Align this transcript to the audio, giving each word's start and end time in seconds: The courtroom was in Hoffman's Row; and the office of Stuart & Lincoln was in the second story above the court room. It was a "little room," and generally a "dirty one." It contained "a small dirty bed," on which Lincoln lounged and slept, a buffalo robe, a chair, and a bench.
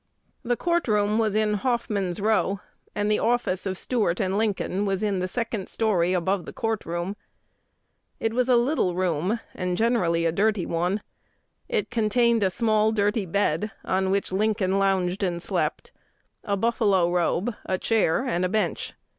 The 0.41 0.57
courtroom 0.57 1.19
was 1.19 1.35
in 1.35 1.53
Hoffman's 1.53 2.19
Row; 2.19 2.59
and 2.95 3.11
the 3.11 3.19
office 3.19 3.67
of 3.67 3.77
Stuart 3.77 4.19
& 4.19 4.19
Lincoln 4.19 4.83
was 4.87 5.03
in 5.03 5.19
the 5.19 5.27
second 5.27 5.69
story 5.69 6.11
above 6.13 6.47
the 6.47 6.51
court 6.53 6.87
room. 6.87 7.15
It 8.19 8.33
was 8.33 8.49
a 8.49 8.55
"little 8.55 8.95
room," 8.95 9.39
and 9.53 9.77
generally 9.77 10.25
a 10.25 10.31
"dirty 10.31 10.65
one." 10.65 11.03
It 11.69 11.91
contained 11.91 12.41
"a 12.41 12.49
small 12.49 12.91
dirty 12.91 13.27
bed," 13.27 13.69
on 13.85 14.09
which 14.09 14.31
Lincoln 14.31 14.79
lounged 14.79 15.21
and 15.21 15.39
slept, 15.39 15.91
a 16.43 16.57
buffalo 16.57 17.07
robe, 17.11 17.53
a 17.67 17.77
chair, 17.77 18.25
and 18.25 18.43
a 18.43 18.49
bench. 18.49 18.95